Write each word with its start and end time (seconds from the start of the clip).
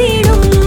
மறந்திடும் 0.00 0.59